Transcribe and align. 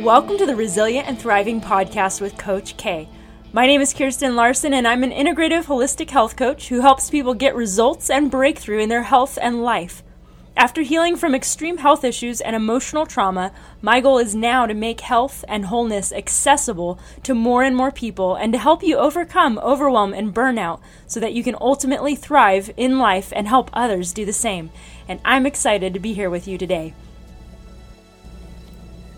Welcome 0.00 0.38
to 0.38 0.46
the 0.46 0.56
Resilient 0.56 1.06
and 1.08 1.20
Thriving 1.20 1.60
podcast 1.60 2.22
with 2.22 2.38
Coach 2.38 2.78
K. 2.78 3.06
My 3.52 3.66
name 3.66 3.82
is 3.82 3.92
Kirsten 3.92 4.34
Larson, 4.34 4.72
and 4.72 4.88
I'm 4.88 5.04
an 5.04 5.10
integrative 5.10 5.66
holistic 5.66 6.08
health 6.08 6.36
coach 6.36 6.68
who 6.68 6.80
helps 6.80 7.10
people 7.10 7.34
get 7.34 7.54
results 7.54 8.08
and 8.08 8.30
breakthrough 8.30 8.78
in 8.78 8.88
their 8.88 9.02
health 9.02 9.38
and 9.42 9.62
life. 9.62 10.02
After 10.56 10.80
healing 10.80 11.16
from 11.16 11.34
extreme 11.34 11.76
health 11.76 12.02
issues 12.02 12.40
and 12.40 12.56
emotional 12.56 13.04
trauma, 13.04 13.52
my 13.82 14.00
goal 14.00 14.16
is 14.16 14.34
now 14.34 14.64
to 14.64 14.72
make 14.72 15.00
health 15.00 15.44
and 15.46 15.66
wholeness 15.66 16.14
accessible 16.14 16.98
to 17.22 17.34
more 17.34 17.62
and 17.62 17.76
more 17.76 17.92
people 17.92 18.36
and 18.36 18.54
to 18.54 18.58
help 18.58 18.82
you 18.82 18.96
overcome 18.96 19.58
overwhelm 19.58 20.14
and 20.14 20.34
burnout 20.34 20.80
so 21.06 21.20
that 21.20 21.34
you 21.34 21.44
can 21.44 21.56
ultimately 21.60 22.16
thrive 22.16 22.72
in 22.78 22.98
life 22.98 23.34
and 23.36 23.48
help 23.48 23.68
others 23.74 24.14
do 24.14 24.24
the 24.24 24.32
same. 24.32 24.70
And 25.06 25.20
I'm 25.26 25.44
excited 25.44 25.92
to 25.92 26.00
be 26.00 26.14
here 26.14 26.30
with 26.30 26.48
you 26.48 26.56
today. 26.56 26.94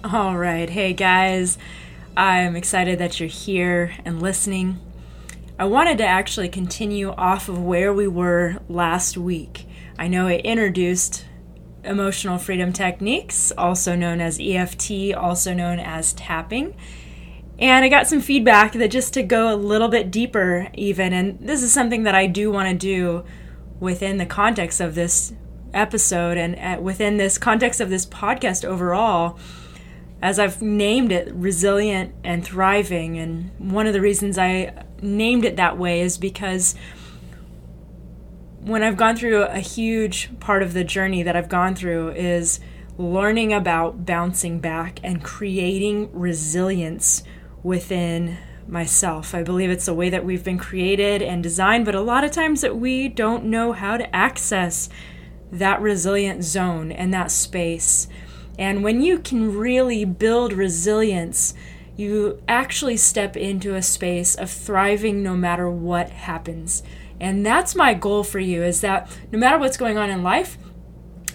All 0.05 0.37
right. 0.37 0.69
Hey, 0.69 0.95
guys. 0.95 1.59
I'm 2.17 2.57
excited 2.57 2.99
that 2.99 3.21
you're 3.21 3.29
here 3.29 3.93
and 4.05 4.21
listening. 4.21 4.81
I 5.61 5.67
wanted 5.67 5.99
to 5.99 6.05
actually 6.05 6.49
continue 6.49 7.11
off 7.11 7.49
of 7.49 7.63
where 7.63 7.93
we 7.93 8.09
were 8.09 8.57
last 8.69 9.17
week. 9.17 9.65
I 9.97 10.09
know 10.09 10.27
I 10.27 10.39
introduced 10.39 11.25
emotional 11.85 12.39
freedom 12.39 12.73
techniques, 12.73 13.53
also 13.57 13.95
known 13.95 14.21
as 14.21 14.41
EFT, 14.41 15.15
also 15.17 15.55
known 15.55 15.79
as 15.79 16.15
tapping. 16.15 16.75
And 17.61 17.85
I 17.85 17.89
got 17.89 18.09
some 18.09 18.21
feedback 18.21 18.73
that 18.73 18.91
just 18.91 19.15
to 19.15 19.23
go 19.23 19.55
a 19.55 19.57
little 19.57 19.89
bit 19.89 20.11
deeper, 20.11 20.69
even, 20.75 21.13
and 21.13 21.39
this 21.39 21.63
is 21.63 21.73
something 21.73 22.03
that 22.03 22.17
I 22.17 22.27
do 22.27 22.51
want 22.51 22.69
to 22.69 22.75
do 22.75 23.25
within 23.79 24.17
the 24.17 24.27
context 24.27 24.81
of 24.81 24.97
this 24.97 25.33
episode 25.73 26.39
and 26.39 26.57
uh, 26.57 26.83
within 26.83 27.19
this 27.19 27.39
context 27.39 27.81
of 27.81 27.89
this 27.89 28.05
podcast 28.05 28.65
overall 28.65 29.39
as 30.23 30.39
I've 30.39 30.63
named 30.63 31.11
it, 31.11 31.35
resilient 31.35 32.15
and 32.23 32.45
thriving. 32.45 33.19
And 33.19 33.51
one 33.59 33.89
of 33.89 33.93
the 33.93 34.01
reasons 34.01 34.39
I 34.39 34.85
named 35.03 35.45
it 35.45 35.57
that 35.57 35.77
way 35.77 36.01
is 36.01 36.17
because 36.17 36.77
when 38.61 38.85
I've 38.85 38.97
gone 38.97 39.17
through 39.17 39.43
a 39.43 39.59
huge 39.59 40.31
part 40.39 40.63
of 40.63 40.73
the 40.73 40.85
journey 40.85 41.25
that 41.25 41.35
I've 41.35 41.49
gone 41.49 41.75
through 41.75 42.13
is 42.13 42.61
learning 42.97 43.53
about 43.53 44.07
bouncing 44.07 44.61
back 44.61 45.01
and 45.03 45.25
creating 45.25 46.09
resilience 46.13 47.25
within 47.65 48.39
myself. 48.69 49.35
I 49.35 49.43
believe 49.43 49.71
it's 49.71 49.87
the 49.87 49.95
way 49.95 50.09
that 50.11 50.25
we've 50.25 50.45
been 50.45 50.59
created 50.59 51.21
and 51.21 51.43
designed, 51.43 51.85
but 51.85 51.97
a 51.97 52.01
lot 52.01 52.23
of 52.23 52.31
times 52.31 52.61
that 52.61 52.77
we 52.77 53.09
don't 53.09 53.45
know 53.45 53.73
how 53.73 53.97
to 53.97 54.15
access 54.15 54.89
that 55.51 55.81
resilient 55.81 56.45
zone 56.45 56.93
and 56.93 57.13
that 57.13 57.33
space. 57.33 58.07
And 58.59 58.85
when 58.85 59.01
you 59.01 59.19
can 59.19 59.57
really 59.57 60.05
build 60.05 60.53
resilience, 60.53 61.55
you 61.97 62.43
actually 62.49 62.97
step 62.97 63.37
into 63.37 63.75
a 63.75 63.83
space 63.83 64.35
of 64.35 64.51
thriving 64.51 65.23
no 65.23 65.37
matter 65.37 65.71
what 65.71 66.11
happens. 66.11 66.83
And 67.21 67.45
that's 67.47 67.75
my 67.75 67.95
goal 67.95 68.25
for 68.25 68.39
you 68.39 68.63
is 68.63 68.81
that 68.81 69.11
no 69.31 69.39
matter 69.39 69.59
what's 69.59 69.77
going 69.77 69.99
on 69.99 70.11
in 70.11 70.23
life, 70.23 70.59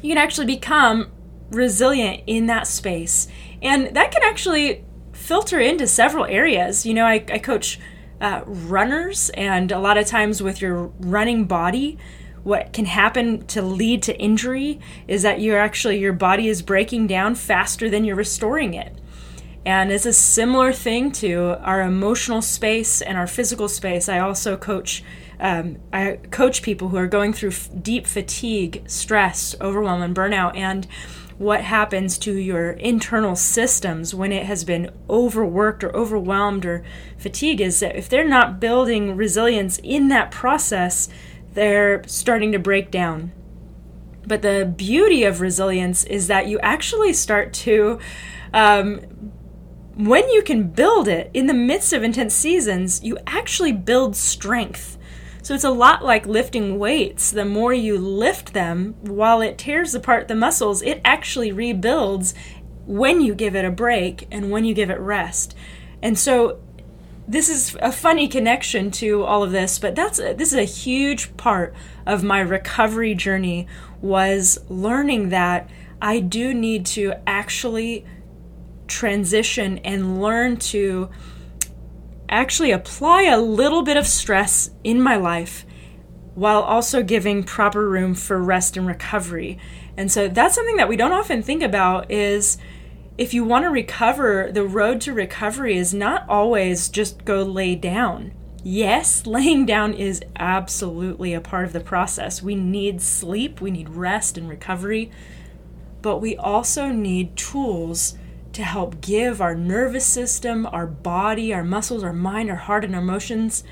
you 0.02 0.10
can 0.10 0.18
actually 0.18 0.48
become 0.48 1.12
resilient 1.50 2.24
in 2.28 2.48
that 2.48 2.68
space. 2.68 3.28
And 3.62 3.96
that 3.96 4.12
can 4.12 4.24
actually 4.24 4.86
filter 5.14 5.60
into 5.60 5.88
several 5.88 6.26
areas. 6.26 6.86
You 6.86 6.94
know, 6.94 7.06
I, 7.06 7.24
I 7.32 7.40
coach 7.40 7.80
uh, 8.20 8.42
runners, 8.46 9.30
and 9.32 9.72
a 9.72 9.80
lot 9.80 9.98
of 9.98 10.08
times 10.08 10.42
with 10.42 10.62
your 10.62 10.88
running 11.00 11.46
body, 11.46 11.98
what 12.48 12.72
can 12.72 12.86
happen 12.86 13.46
to 13.46 13.62
lead 13.62 14.02
to 14.02 14.18
injury 14.18 14.80
is 15.06 15.22
that 15.22 15.42
you're 15.42 15.60
actually 15.60 16.00
your 16.00 16.14
body 16.14 16.48
is 16.48 16.62
breaking 16.62 17.06
down 17.06 17.36
faster 17.36 17.90
than 17.90 18.06
you're 18.06 18.16
restoring 18.16 18.74
it. 18.74 18.96
And 19.66 19.92
it's 19.92 20.06
a 20.06 20.14
similar 20.14 20.72
thing 20.72 21.12
to 21.24 21.60
our 21.62 21.82
emotional 21.82 22.42
space 22.42 23.02
and 23.02 23.18
our 23.18 23.28
physical 23.28 23.68
space. 23.68 24.08
I 24.08 24.20
also 24.20 24.56
coach 24.56 25.04
um, 25.42 25.78
I 25.92 26.20
coach 26.32 26.62
people 26.62 26.88
who 26.88 26.96
are 26.96 27.06
going 27.06 27.34
through 27.34 27.50
f- 27.50 27.70
deep 27.82 28.08
fatigue, 28.08 28.82
stress, 28.88 29.54
overwhelm, 29.60 30.02
and 30.02 30.16
burnout, 30.16 30.56
and 30.56 30.88
what 31.38 31.62
happens 31.62 32.18
to 32.18 32.34
your 32.34 32.72
internal 32.72 33.36
systems 33.36 34.16
when 34.16 34.32
it 34.32 34.46
has 34.46 34.64
been 34.64 34.90
overworked 35.10 35.84
or 35.84 35.96
overwhelmed 35.96 36.66
or 36.66 36.84
fatigued 37.18 37.62
is 37.62 37.82
that 37.82 37.96
if 37.96 38.10
they're 38.10 38.28
not 38.28 38.60
building 38.60 39.16
resilience 39.16 39.80
in 39.84 40.08
that 40.08 40.32
process, 40.32 41.10
they're 41.58 42.04
starting 42.06 42.52
to 42.52 42.60
break 42.60 42.92
down. 42.92 43.32
But 44.28 44.44
the 44.44 44.72
beauty 44.78 45.24
of 45.24 45.42
resilience 45.42 46.04
is 46.04 46.28
that 46.28 46.48
you 46.48 46.60
actually 46.60 47.14
start 47.14 47.52
to, 47.66 47.98
um, 48.54 49.00
when 49.96 50.30
you 50.30 50.44
can 50.44 50.70
build 50.70 51.08
it 51.08 51.32
in 51.34 51.48
the 51.48 51.56
midst 51.56 51.94
of 51.94 52.04
intense 52.04 52.36
seasons, 52.36 53.04
you 53.04 53.18
actually 53.26 53.72
build 53.72 54.16
strength. 54.16 55.00
So 55.42 55.56
it's 55.56 55.64
a 55.64 55.72
lot 55.72 56.06
like 56.06 56.28
lifting 56.28 56.78
weights. 56.78 57.32
The 57.32 57.44
more 57.44 57.74
you 57.74 57.98
lift 57.98 58.54
them, 58.54 58.94
while 59.02 59.42
it 59.42 59.58
tears 59.58 59.96
apart 59.96 60.28
the 60.28 60.36
muscles, 60.36 60.84
it 60.84 61.02
actually 61.04 61.52
rebuilds 61.52 62.36
when 62.86 63.20
you 63.20 63.34
give 63.34 63.56
it 63.56 63.66
a 63.66 63.72
break 63.72 64.28
and 64.30 64.52
when 64.52 64.64
you 64.64 64.76
give 64.76 64.92
it 64.92 65.00
rest. 65.00 65.56
And 66.04 66.20
so 66.20 66.60
this 67.28 67.50
is 67.50 67.76
a 67.82 67.92
funny 67.92 68.28
connection 68.28 68.90
to 68.90 69.24
all 69.24 69.44
of 69.44 69.52
this, 69.52 69.80
but 69.80 69.96
that's 69.96 70.20
a, 70.20 70.34
this 70.34 70.54
is 70.54 70.60
a 70.60 70.64
huge 70.64 71.36
part 71.36 71.74
of 72.06 72.24
my 72.24 72.40
recovery 72.40 73.14
journey 73.14 73.68
was 74.02 74.58
learning 74.70 75.30
that 75.30 75.70
I 76.02 76.20
do 76.20 76.54
need 76.54 76.86
to 76.88 77.14
actually 77.28 78.06
transition 78.88 79.80
and 79.80 80.22
learn 80.22 80.58
to 80.58 81.10
actually 82.30 82.72
apply 82.72 83.24
a 83.24 83.40
little 83.40 83.84
bit 83.84 83.98
of 83.98 84.08
stress 84.08 84.70
in 84.84 85.02
my 85.02 85.18
life 85.18 85.66
while 86.36 86.62
also 86.62 87.02
giving 87.04 87.44
proper 87.44 87.90
room 87.90 88.14
for 88.14 88.42
rest 88.42 88.78
and 88.78 88.86
recovery. 88.88 89.58
And 89.98 90.12
so 90.12 90.28
that's 90.28 90.56
something 90.56 90.78
that 90.78 90.88
we 90.88 90.96
don't 90.96 91.12
often 91.12 91.42
think 91.42 91.64
about 91.64 92.12
is 92.12 92.58
if 93.18 93.34
you 93.34 93.44
want 93.44 93.64
to 93.66 93.70
recover, 93.70 94.52
the 94.52 94.64
road 94.64 95.02
to 95.02 95.14
recovery 95.14 95.78
is 95.78 95.94
not 95.94 96.28
always 96.30 96.88
just 96.88 97.26
go 97.26 97.42
lay 97.42 97.76
down. 97.76 98.32
Yes, 98.64 99.26
laying 99.26 99.66
down 99.66 99.94
is 99.94 100.22
absolutely 100.36 101.34
a 101.34 101.42
part 101.42 101.66
of 101.66 101.74
the 101.74 101.80
process. 101.80 102.44
We 102.44 102.56
need 102.56 103.02
sleep, 103.02 103.60
we 103.60 103.72
need 103.72 103.90
rest 103.90 104.38
and 104.38 104.48
recovery, 104.48 105.12
but 106.02 106.20
we 106.20 106.38
also 106.38 106.90
need 106.90 107.36
tools 107.36 108.16
to 108.54 108.64
help 108.64 109.02
give 109.02 109.42
our 109.42 109.56
nervous 109.56 110.06
system, 110.06 110.66
our 110.68 110.88
body, 110.88 111.54
our 111.54 111.64
muscles, 111.64 112.04
our 112.04 112.14
mind, 112.14 112.50
our 112.50 112.56
heart, 112.56 112.86
and 112.86 112.96
our 112.96 113.02
emotions 113.02 113.64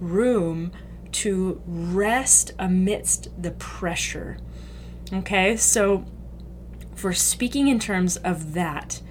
room 0.00 0.72
to 1.12 1.60
rest 1.66 2.52
amidst 2.58 3.28
the 3.40 3.52
pressure. 3.52 4.38
Okay, 5.12 5.56
so 5.56 6.04
for 7.02 7.12
speaking 7.12 7.66
in 7.66 7.80
terms 7.80 8.16
of 8.18 8.54
that, 8.54 9.02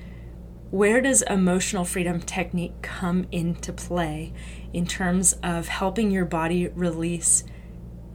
where 0.69 1.01
does 1.01 1.23
emotional 1.23 1.83
freedom 1.83 2.21
technique 2.21 2.81
come 2.81 3.27
into 3.33 3.73
play 3.73 4.31
in 4.71 4.87
terms 4.87 5.33
of 5.43 5.67
helping 5.67 6.09
your 6.09 6.23
body 6.23 6.69
release 6.69 7.43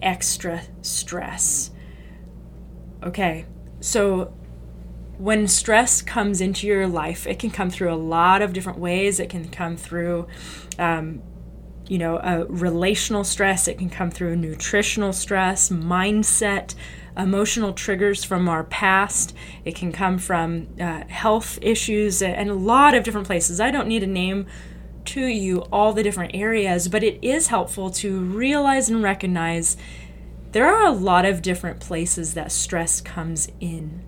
extra 0.01 0.63
stress? 0.81 1.73
Okay, 3.03 3.45
so 3.81 4.33
when 5.19 5.47
stress 5.47 6.01
comes 6.01 6.41
into 6.41 6.67
your 6.67 6.87
life, 6.87 7.27
it 7.27 7.39
can 7.39 7.51
come 7.51 7.69
through 7.69 7.93
a 7.93 7.97
lot 7.97 8.41
of 8.41 8.55
different 8.55 8.79
ways. 8.79 9.21
It 9.21 9.29
can 9.29 9.51
come 9.51 9.77
through, 9.77 10.27
um, 10.79 11.21
you 11.87 11.99
know, 11.99 12.17
a 12.17 12.47
relational 12.47 13.25
stress, 13.25 13.69
it 13.69 13.77
can 13.77 13.91
come 13.91 14.11
through 14.11 14.37
nutritional 14.37 15.13
stress, 15.13 15.69
mindset, 15.69 16.75
emotional 17.17 17.73
triggers 17.73 18.25
from 18.25 18.49
our 18.49 18.65
past. 18.65 19.35
It 19.65 19.75
can 19.75 19.93
come 19.93 20.19
from 20.19 20.69
uh, 20.81 21.05
health 21.09 21.59
issues 21.63 22.23
and 22.23 22.51
a 22.51 22.55
lot 22.55 22.95
of 22.95 23.05
different 23.05 23.27
places. 23.27 23.61
I 23.61 23.71
don't 23.71 23.89
need 23.89 24.01
to 24.01 24.07
name 24.07 24.47
to 25.07 25.25
you 25.27 25.61
all 25.73 25.93
the 25.93 26.03
different 26.03 26.35
areas, 26.35 26.89
but 26.89 27.03
it 27.03 27.19
is 27.23 27.49
helpful 27.49 27.91
to 27.91 28.19
realize 28.19 28.89
and 28.89 29.03
recognize 29.03 29.77
there 30.53 30.67
are 30.67 30.87
a 30.87 30.93
lot 30.93 31.25
of 31.25 31.43
different 31.43 31.81
places 31.81 32.35
that 32.35 32.53
stress 32.53 33.01
comes 33.01 33.49
in. 33.61 34.03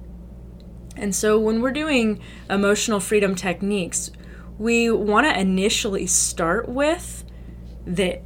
And 0.96 1.14
so 1.14 1.38
when 1.38 1.60
we're 1.60 1.72
doing 1.72 2.20
emotional 2.50 3.00
freedom 3.00 3.34
techniques, 3.34 4.10
we 4.58 4.90
want 4.90 5.26
to 5.26 5.38
initially 5.38 6.06
start 6.06 6.68
with 6.68 7.24
the 7.86 8.20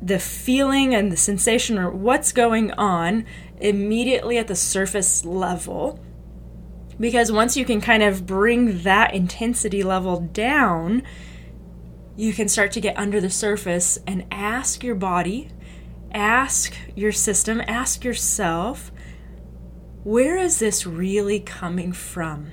the 0.00 0.18
feeling 0.18 0.94
and 0.94 1.10
the 1.10 1.16
sensation 1.16 1.76
or 1.76 1.90
what's 1.90 2.30
going 2.30 2.70
on 2.72 3.24
immediately 3.60 4.38
at 4.38 4.48
the 4.48 4.56
surface 4.56 5.24
level. 5.24 6.00
Because 7.00 7.30
once 7.30 7.56
you 7.56 7.64
can 7.64 7.80
kind 7.80 8.02
of 8.02 8.26
bring 8.26 8.82
that 8.82 9.14
intensity 9.14 9.82
level 9.82 10.20
down, 10.20 11.02
you 12.16 12.32
can 12.32 12.48
start 12.48 12.72
to 12.72 12.80
get 12.80 12.98
under 12.98 13.20
the 13.20 13.30
surface 13.30 13.98
and 14.06 14.26
ask 14.32 14.82
your 14.82 14.96
body, 14.96 15.50
ask 16.12 16.74
your 16.96 17.12
system, 17.12 17.62
ask 17.68 18.04
yourself, 18.04 18.90
where 20.02 20.36
is 20.36 20.58
this 20.58 20.86
really 20.86 21.38
coming 21.38 21.92
from? 21.92 22.50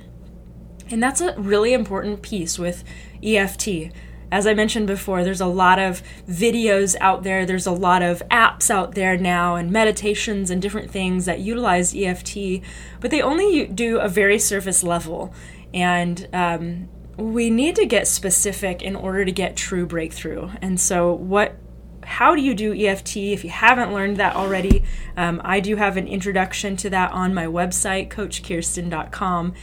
And 0.92 1.02
that's 1.02 1.22
a 1.22 1.34
really 1.40 1.74
important 1.74 2.22
piece 2.22 2.60
with 2.60 2.84
EFT. 3.24 3.92
As 4.32 4.48
I 4.48 4.54
mentioned 4.54 4.88
before, 4.88 5.24
there's 5.24 5.42
a 5.42 5.46
lot 5.46 5.80
of 5.80 6.02
videos 6.28 6.96
out 7.00 7.24
there, 7.24 7.46
there's 7.46 7.68
a 7.68 7.72
lot 7.72 8.02
of 8.02 8.22
apps 8.30 8.70
out 8.70 8.96
there 8.96 9.18
now, 9.18 9.56
and 9.56 9.72
meditations 9.72 10.50
and 10.50 10.62
different 10.62 10.92
things 10.92 11.26
that 11.26 11.40
utilize 11.40 11.96
EFT, 11.96 12.62
but 13.00 13.12
they 13.12 13.22
only 13.22 13.66
do 13.68 14.00
a 14.00 14.10
very 14.10 14.40
surface 14.40 14.84
level. 14.84 15.34
And 15.74 16.28
um, 16.34 16.90
we 17.18 17.50
need 17.50 17.76
to 17.76 17.86
get 17.86 18.08
specific 18.08 18.82
in 18.82 18.96
order 18.96 19.26
to 19.26 19.32
get 19.32 19.56
true 19.56 19.86
breakthrough. 19.86 20.50
And 20.62 20.80
so, 20.80 21.14
what 21.14 21.58
how 22.06 22.36
do 22.36 22.42
you 22.42 22.54
do 22.54 22.74
EFT 22.74 23.18
if 23.18 23.44
you 23.44 23.50
haven't 23.50 23.92
learned 23.92 24.18
that 24.18 24.36
already? 24.36 24.84
Um, 25.18 25.42
I 25.44 25.60
do 25.60 25.76
have 25.76 25.98
an 25.98 26.08
introduction 26.08 26.78
to 26.78 26.90
that 26.92 27.12
on 27.12 27.34
my 27.34 27.46
website, 27.46 28.10
coachkirsten.com. 28.10 29.54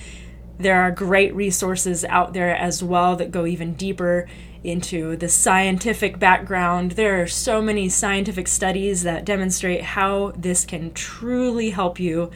There 0.62 0.80
are 0.80 0.92
great 0.92 1.34
resources 1.34 2.04
out 2.04 2.34
there 2.34 2.54
as 2.56 2.82
well 2.82 3.16
that 3.16 3.32
go 3.32 3.46
even 3.46 3.74
deeper 3.74 4.28
into 4.62 5.16
the 5.16 5.28
scientific 5.28 6.20
background. 6.20 6.92
There 6.92 7.20
are 7.20 7.26
so 7.26 7.60
many 7.60 7.88
scientific 7.88 8.46
studies 8.46 9.02
that 9.02 9.24
demonstrate 9.24 9.82
how 9.82 10.32
this 10.36 10.64
can 10.64 10.92
truly 10.92 11.70
help 11.70 11.98
you 11.98 12.30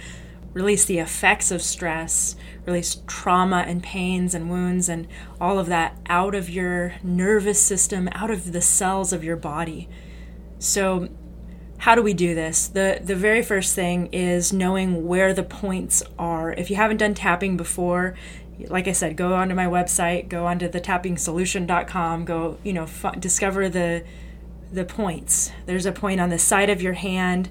release 0.53 0.85
the 0.87 0.99
effects 0.99 1.53
of 1.53 1.63
stress, 1.63 2.35
release 2.65 3.01
trauma 3.07 3.65
and 3.69 3.83
pains 3.83 4.35
and 4.35 4.51
wounds 4.51 4.89
and 4.89 5.07
all 5.41 5.59
of 5.59 5.67
that 5.67 5.97
out 6.07 6.35
of 6.35 6.51
your 6.51 6.95
nervous 7.05 7.63
system, 7.63 8.09
out 8.13 8.31
of 8.31 8.53
the 8.53 8.63
cells 8.63 9.13
of 9.13 9.23
your 9.23 9.37
body. 9.37 9.89
So, 10.59 11.11
how 11.79 11.95
do 11.95 12.03
we 12.03 12.15
do 12.15 12.35
this? 12.35 12.69
The 12.69 13.01
the 13.03 13.15
very 13.15 13.43
first 13.43 13.75
thing 13.75 14.09
is 14.13 14.53
knowing 14.53 15.07
where 15.07 15.33
the 15.33 15.43
points 15.43 16.03
are. 16.19 16.53
If 16.53 16.71
you 16.71 16.77
haven't 16.77 16.99
done 16.99 17.15
tapping 17.15 17.57
before, 17.57 18.15
like 18.69 18.89
I 18.89 18.93
said, 18.93 19.17
go 19.17 19.35
onto 19.35 19.55
my 19.55 19.67
website, 19.67 20.29
go 20.29 20.47
onto 20.47 20.69
the 20.69 20.81
tappingsolution.com, 20.81 22.25
go, 22.25 22.59
you 22.65 22.73
know, 22.73 22.85
f- 22.85 23.21
discover 23.21 23.69
the 23.69 24.05
the 24.73 24.85
points. 24.85 25.53
There's 25.67 25.87
a 25.87 25.93
point 25.93 26.21
on 26.21 26.31
the 26.31 26.39
side 26.39 26.71
of 26.71 26.83
your 26.83 26.95
hand, 26.95 27.49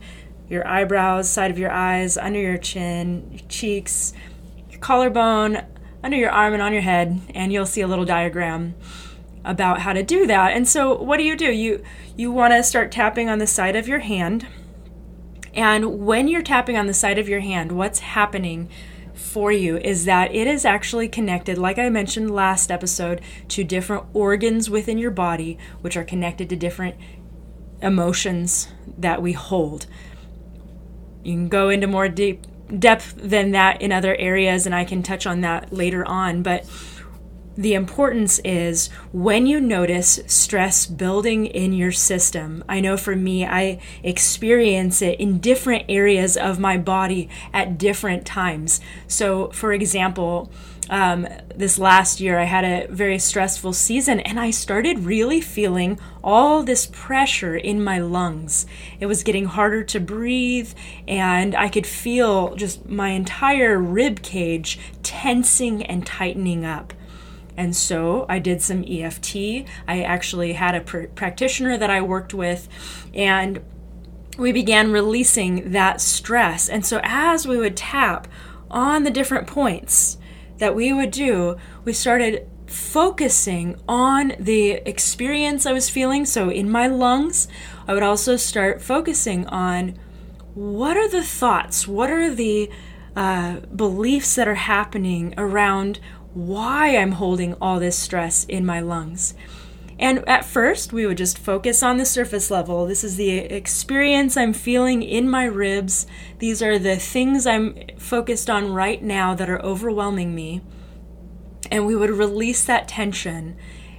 your 0.49 0.67
eyebrows, 0.67 1.29
side 1.29 1.51
of 1.51 1.57
your 1.57 1.71
eyes, 1.71 2.17
under 2.17 2.39
your 2.39 2.57
chin, 2.57 3.27
your 3.31 3.47
cheeks, 3.47 4.13
your 4.69 4.79
collarbone, 4.79 5.63
under 6.03 6.17
your 6.17 6.31
arm 6.31 6.53
and 6.53 6.61
on 6.61 6.73
your 6.73 6.81
head, 6.81 7.21
and 7.33 7.53
you'll 7.53 7.65
see 7.65 7.81
a 7.81 7.87
little 7.87 8.05
diagram 8.05 8.75
about 9.45 9.81
how 9.81 9.93
to 9.93 10.03
do 10.03 10.27
that. 10.27 10.53
And 10.53 10.67
so 10.67 10.95
what 10.95 11.17
do 11.17 11.23
you 11.23 11.37
do? 11.37 11.51
You 11.51 11.83
you 12.17 12.31
want 12.31 12.53
to 12.53 12.63
start 12.63 12.91
tapping 12.91 13.29
on 13.29 13.39
the 13.39 13.47
side 13.47 13.75
of 13.75 13.87
your 13.87 13.99
hand. 13.99 14.47
And 15.53 16.05
when 16.05 16.27
you're 16.27 16.41
tapping 16.41 16.77
on 16.77 16.87
the 16.87 16.93
side 16.93 17.17
of 17.17 17.29
your 17.29 17.39
hand, 17.39 17.71
what's 17.71 17.99
happening 17.99 18.69
for 19.13 19.51
you 19.51 19.77
is 19.77 20.05
that 20.05 20.35
it 20.35 20.47
is 20.47 20.65
actually 20.65 21.07
connected, 21.07 21.57
like 21.57 21.79
I 21.79 21.89
mentioned 21.89 22.31
last 22.31 22.69
episode, 22.71 23.21
to 23.49 23.63
different 23.63 24.05
organs 24.13 24.69
within 24.69 24.97
your 24.97 25.11
body, 25.11 25.57
which 25.81 25.95
are 25.95 26.03
connected 26.03 26.49
to 26.49 26.55
different 26.57 26.95
emotions 27.81 28.67
that 28.97 29.21
we 29.21 29.31
hold. 29.31 29.85
You 31.23 31.33
can 31.33 31.47
go 31.47 31.69
into 31.69 31.87
more 31.87 32.09
deep 32.09 32.45
depth 32.77 33.15
than 33.15 33.51
that 33.51 33.81
in 33.81 33.91
other 33.91 34.15
areas, 34.15 34.65
and 34.65 34.75
I 34.75 34.85
can 34.85 35.03
touch 35.03 35.25
on 35.25 35.41
that 35.41 35.71
later 35.71 36.05
on. 36.05 36.43
But 36.43 36.65
the 37.57 37.73
importance 37.73 38.39
is 38.39 38.89
when 39.11 39.45
you 39.45 39.61
notice 39.61 40.19
stress 40.27 40.85
building 40.85 41.45
in 41.45 41.73
your 41.73 41.91
system. 41.91 42.63
I 42.67 42.81
know 42.81 42.97
for 42.97 43.15
me, 43.15 43.45
I 43.45 43.79
experience 44.03 45.01
it 45.01 45.19
in 45.19 45.39
different 45.39 45.85
areas 45.87 46.35
of 46.35 46.59
my 46.59 46.77
body 46.77 47.29
at 47.53 47.77
different 47.77 48.25
times. 48.25 48.81
So, 49.07 49.49
for 49.51 49.71
example, 49.71 50.51
um, 50.89 51.27
this 51.55 51.79
last 51.79 52.19
year, 52.19 52.37
I 52.37 52.43
had 52.43 52.63
a 52.63 52.87
very 52.93 53.17
stressful 53.17 53.73
season 53.73 54.19
and 54.19 54.39
I 54.39 54.51
started 54.51 54.99
really 54.99 55.41
feeling 55.41 55.99
all 56.23 56.61
this 56.61 56.87
pressure 56.91 57.55
in 57.55 57.83
my 57.83 57.99
lungs. 57.99 58.65
It 58.99 59.07
was 59.07 59.23
getting 59.23 59.45
harder 59.45 59.83
to 59.83 59.99
breathe, 59.99 60.73
and 61.07 61.55
I 61.55 61.69
could 61.69 61.87
feel 61.87 62.55
just 62.55 62.87
my 62.87 63.09
entire 63.09 63.79
rib 63.79 64.21
cage 64.21 64.79
tensing 65.01 65.83
and 65.83 66.05
tightening 66.05 66.65
up. 66.65 66.93
And 67.57 67.75
so 67.75 68.25
I 68.27 68.39
did 68.39 68.61
some 68.61 68.83
EFT. 68.87 69.35
I 69.87 70.01
actually 70.03 70.53
had 70.53 70.75
a 70.75 70.81
pr- 70.81 71.07
practitioner 71.15 71.77
that 71.77 71.89
I 71.89 72.01
worked 72.01 72.33
with, 72.33 72.67
and 73.13 73.63
we 74.37 74.51
began 74.51 74.91
releasing 74.91 75.71
that 75.71 76.01
stress. 76.01 76.67
And 76.67 76.85
so 76.85 76.99
as 77.03 77.47
we 77.47 77.57
would 77.57 77.77
tap 77.77 78.27
on 78.69 79.03
the 79.03 79.11
different 79.11 79.47
points 79.47 80.17
that 80.57 80.75
we 80.75 80.91
would 80.91 81.11
do, 81.11 81.57
we 81.83 81.93
started 81.93 82.47
focusing 82.67 83.79
on 83.87 84.33
the 84.39 84.71
experience 84.87 85.65
I 85.65 85.73
was 85.73 85.89
feeling. 85.89 86.25
So 86.25 86.49
in 86.49 86.69
my 86.69 86.87
lungs, 86.87 87.47
I 87.87 87.93
would 87.93 88.03
also 88.03 88.35
start 88.35 88.81
focusing 88.81 89.45
on 89.47 89.97
what 90.53 90.97
are 90.97 91.09
the 91.09 91.23
thoughts, 91.23 91.87
what 91.87 92.09
are 92.09 92.33
the 92.33 92.69
uh, 93.15 93.59
beliefs 93.75 94.35
that 94.35 94.47
are 94.47 94.55
happening 94.55 95.33
around 95.37 95.99
why 96.35 96.97
I'm 96.97 97.13
holding 97.13 97.53
all 97.55 97.79
this 97.79 97.97
stress 97.97 98.43
in 98.45 98.65
my 98.65 98.81
lungs. 98.81 99.33
And 99.97 100.27
at 100.27 100.43
first, 100.43 100.91
we 100.91 101.05
would 101.05 101.17
just 101.17 101.37
focus 101.37 101.81
on 101.81 101.97
the 101.97 102.05
surface 102.05 102.51
level. 102.51 102.85
This 102.85 103.03
is 103.03 103.15
the 103.15 103.29
experience 103.29 104.35
I'm 104.35 104.51
feeling 104.51 105.01
in 105.01 105.29
my 105.29 105.45
ribs. 105.45 106.05
These 106.39 106.61
are 106.61 106.77
the 106.77 106.97
things 106.97 107.47
I'm 107.47 107.75
focused 107.97 108.49
on 108.49 108.73
right 108.73 109.01
now 109.01 109.33
that 109.33 109.49
are 109.49 109.61
overwhelming 109.61 110.35
me. 110.35 110.61
And 111.71 111.85
we 111.85 111.95
would 111.95 112.09
release 112.09 112.65
that 112.65 112.89
tension 112.89 113.55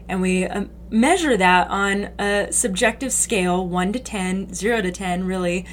and 0.08 0.20
we 0.20 0.44
um, 0.44 0.70
measure 0.88 1.36
that 1.36 1.68
on 1.68 2.10
a 2.18 2.52
subjective 2.52 3.12
scale 3.12 3.66
1 3.66 3.92
to 3.94 3.98
10, 3.98 4.54
0 4.54 4.82
to 4.82 4.92
10, 4.92 5.24
really. 5.24 5.66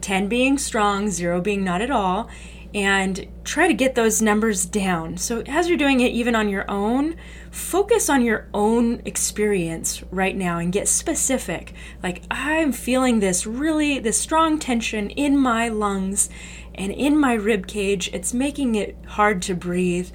10 0.00 0.28
being 0.28 0.58
strong, 0.58 1.10
0 1.10 1.40
being 1.40 1.62
not 1.62 1.80
at 1.80 1.90
all 1.90 2.28
and 2.74 3.26
try 3.44 3.68
to 3.68 3.74
get 3.74 3.94
those 3.94 4.22
numbers 4.22 4.64
down. 4.64 5.16
So, 5.16 5.42
as 5.46 5.68
you're 5.68 5.78
doing 5.78 6.00
it 6.00 6.12
even 6.12 6.34
on 6.34 6.48
your 6.48 6.64
own, 6.70 7.16
focus 7.50 8.08
on 8.08 8.22
your 8.22 8.48
own 8.54 9.02
experience 9.04 10.02
right 10.10 10.36
now 10.36 10.58
and 10.58 10.72
get 10.72 10.88
specific. 10.88 11.74
Like, 12.02 12.22
I'm 12.30 12.72
feeling 12.72 13.20
this 13.20 13.46
really, 13.46 13.98
this 13.98 14.18
strong 14.18 14.58
tension 14.58 15.10
in 15.10 15.36
my 15.36 15.68
lungs 15.68 16.30
and 16.74 16.92
in 16.92 17.18
my 17.18 17.34
rib 17.34 17.66
cage. 17.66 18.08
It's 18.12 18.32
making 18.32 18.74
it 18.74 18.96
hard 19.06 19.42
to 19.42 19.54
breathe 19.54 20.10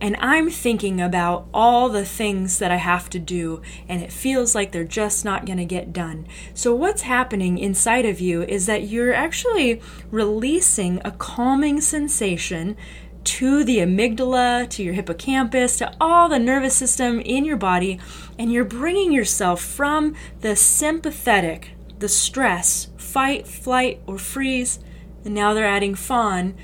and 0.00 0.16
I'm 0.18 0.48
thinking 0.48 1.00
about 1.00 1.46
all 1.52 1.90
the 1.90 2.06
things 2.06 2.58
that 2.58 2.70
I 2.70 2.76
have 2.76 3.10
to 3.10 3.18
do, 3.18 3.60
and 3.86 4.02
it 4.02 4.12
feels 4.12 4.54
like 4.54 4.72
they're 4.72 4.84
just 4.84 5.24
not 5.24 5.44
going 5.44 5.58
to 5.58 5.64
get 5.64 5.92
done. 5.92 6.26
So, 6.54 6.74
what's 6.74 7.02
happening 7.02 7.58
inside 7.58 8.06
of 8.06 8.20
you 8.20 8.42
is 8.42 8.66
that 8.66 8.84
you're 8.84 9.12
actually 9.12 9.80
releasing 10.10 11.02
a 11.04 11.10
calming 11.10 11.80
sensation 11.82 12.76
to 13.22 13.62
the 13.62 13.78
amygdala, 13.78 14.68
to 14.70 14.82
your 14.82 14.94
hippocampus, 14.94 15.76
to 15.78 15.94
all 16.00 16.30
the 16.30 16.38
nervous 16.38 16.74
system 16.74 17.20
in 17.20 17.44
your 17.44 17.58
body, 17.58 18.00
and 18.38 18.50
you're 18.50 18.64
bringing 18.64 19.12
yourself 19.12 19.60
from 19.60 20.14
the 20.40 20.56
sympathetic, 20.56 21.72
the 21.98 22.08
stress, 22.08 22.88
fight, 22.96 23.46
flight, 23.46 24.00
or 24.06 24.16
freeze, 24.16 24.78
and 25.26 25.34
now 25.34 25.52
they're 25.52 25.66
adding 25.66 25.94
fawn 25.94 26.54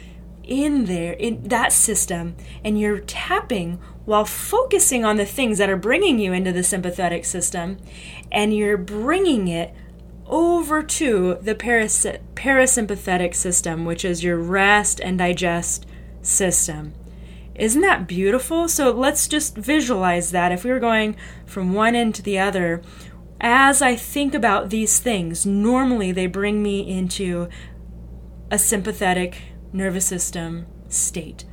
in 0.46 0.84
there, 0.86 1.12
in 1.12 1.42
that 1.48 1.72
system, 1.72 2.36
and 2.64 2.78
you're 2.80 3.00
tapping 3.00 3.78
while 4.04 4.24
focusing 4.24 5.04
on 5.04 5.16
the 5.16 5.26
things 5.26 5.58
that 5.58 5.68
are 5.68 5.76
bringing 5.76 6.18
you 6.18 6.32
into 6.32 6.52
the 6.52 6.62
sympathetic 6.62 7.24
system, 7.24 7.76
and 8.30 8.54
you're 8.54 8.76
bringing 8.76 9.48
it 9.48 9.74
over 10.26 10.82
to 10.82 11.38
the 11.40 11.54
paras- 11.54 12.06
parasympathetic 12.34 13.34
system, 13.34 13.84
which 13.84 14.04
is 14.04 14.24
your 14.24 14.38
rest 14.38 15.00
and 15.00 15.18
digest 15.18 15.86
system. 16.22 16.94
Isn't 17.54 17.82
that 17.82 18.06
beautiful? 18.06 18.68
So 18.68 18.90
let's 18.90 19.26
just 19.26 19.56
visualize 19.56 20.30
that. 20.30 20.52
If 20.52 20.62
we 20.62 20.70
were 20.70 20.80
going 20.80 21.16
from 21.46 21.72
one 21.72 21.94
end 21.94 22.14
to 22.16 22.22
the 22.22 22.38
other, 22.38 22.82
as 23.40 23.82
I 23.82 23.96
think 23.96 24.34
about 24.34 24.70
these 24.70 24.98
things, 24.98 25.46
normally 25.46 26.12
they 26.12 26.26
bring 26.26 26.62
me 26.62 26.80
into 26.88 27.48
a 28.50 28.58
sympathetic 28.58 29.38
nervous 29.72 30.06
system 30.06 30.66
state. 30.88 31.44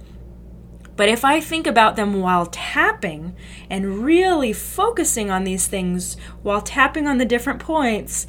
But 0.95 1.09
if 1.09 1.25
I 1.25 1.39
think 1.39 1.65
about 1.65 1.95
them 1.95 2.21
while 2.21 2.45
tapping 2.45 3.35
and 3.69 4.03
really 4.03 4.53
focusing 4.53 5.31
on 5.31 5.43
these 5.43 5.67
things 5.67 6.17
while 6.43 6.61
tapping 6.61 7.07
on 7.07 7.17
the 7.17 7.25
different 7.25 7.59
points, 7.59 8.27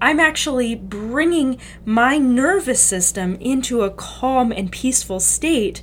I'm 0.00 0.20
actually 0.20 0.74
bringing 0.74 1.58
my 1.84 2.18
nervous 2.18 2.80
system 2.80 3.36
into 3.36 3.82
a 3.82 3.90
calm 3.90 4.52
and 4.52 4.70
peaceful 4.70 5.20
state 5.20 5.82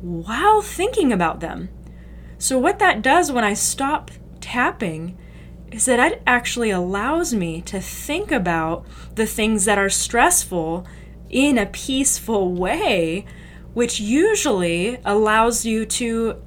while 0.00 0.62
thinking 0.62 1.12
about 1.12 1.40
them. 1.40 1.68
So, 2.38 2.58
what 2.58 2.78
that 2.78 3.02
does 3.02 3.32
when 3.32 3.44
I 3.44 3.54
stop 3.54 4.10
tapping 4.40 5.18
is 5.72 5.84
that 5.86 6.12
it 6.12 6.22
actually 6.26 6.70
allows 6.70 7.34
me 7.34 7.60
to 7.62 7.80
think 7.80 8.30
about 8.30 8.86
the 9.14 9.26
things 9.26 9.64
that 9.64 9.78
are 9.78 9.90
stressful 9.90 10.86
in 11.30 11.58
a 11.58 11.66
peaceful 11.66 12.52
way 12.52 13.24
which 13.74 14.00
usually 14.00 14.98
allows 15.04 15.64
you 15.64 15.86
to 15.86 16.42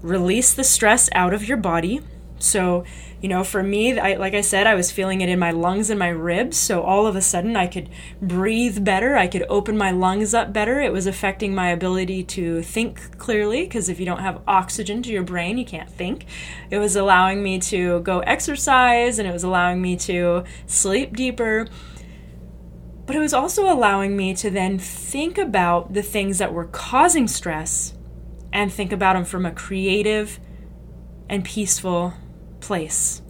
release 0.00 0.54
the 0.54 0.64
stress 0.64 1.10
out 1.12 1.34
of 1.34 1.46
your 1.46 1.58
body. 1.58 2.00
So, 2.38 2.84
you 3.20 3.28
know, 3.28 3.44
for 3.44 3.62
me, 3.62 3.98
I, 3.98 4.14
like 4.14 4.34
I 4.34 4.40
said, 4.40 4.66
I 4.66 4.74
was 4.74 4.90
feeling 4.90 5.20
it 5.20 5.28
in 5.28 5.38
my 5.38 5.50
lungs 5.50 5.90
and 5.90 5.98
my 5.98 6.08
ribs. 6.08 6.56
So 6.56 6.82
all 6.82 7.06
of 7.06 7.16
a 7.16 7.20
sudden, 7.20 7.56
I 7.56 7.66
could 7.66 7.90
breathe 8.22 8.84
better. 8.84 9.16
I 9.16 9.26
could 9.26 9.44
open 9.48 9.76
my 9.76 9.90
lungs 9.90 10.32
up 10.32 10.52
better. 10.52 10.80
It 10.80 10.92
was 10.92 11.06
affecting 11.06 11.54
my 11.54 11.68
ability 11.70 12.24
to 12.24 12.62
think 12.62 13.18
clearly 13.18 13.64
because 13.64 13.88
if 13.88 13.98
you 13.98 14.06
don't 14.06 14.20
have 14.20 14.40
oxygen 14.46 15.02
to 15.02 15.10
your 15.10 15.24
brain, 15.24 15.58
you 15.58 15.64
can't 15.64 15.90
think. 15.90 16.26
It 16.70 16.78
was 16.78 16.96
allowing 16.96 17.42
me 17.42 17.58
to 17.60 18.00
go 18.00 18.20
exercise 18.20 19.18
and 19.18 19.28
it 19.28 19.32
was 19.32 19.44
allowing 19.44 19.82
me 19.82 19.96
to 19.96 20.44
sleep 20.66 21.16
deeper. 21.16 21.66
But 23.06 23.14
it 23.14 23.20
was 23.20 23.32
also 23.32 23.72
allowing 23.72 24.16
me 24.16 24.34
to 24.34 24.50
then 24.50 24.78
think 24.78 25.38
about 25.38 25.94
the 25.94 26.02
things 26.02 26.38
that 26.38 26.52
were 26.52 26.66
causing 26.66 27.28
stress 27.28 27.94
and 28.52 28.72
think 28.72 28.92
about 28.92 29.14
them 29.14 29.24
from 29.24 29.46
a 29.46 29.52
creative 29.52 30.40
and 31.28 31.44
peaceful 31.44 32.14
place. 32.60 33.22